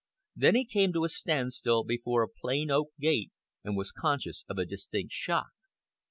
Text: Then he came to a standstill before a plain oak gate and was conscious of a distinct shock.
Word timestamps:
Then 0.35 0.55
he 0.55 0.65
came 0.65 0.93
to 0.93 1.03
a 1.03 1.09
standstill 1.09 1.83
before 1.83 2.23
a 2.23 2.27
plain 2.27 2.71
oak 2.71 2.87
gate 2.99 3.29
and 3.63 3.77
was 3.77 3.91
conscious 3.91 4.43
of 4.49 4.57
a 4.57 4.65
distinct 4.65 5.13
shock. 5.13 5.51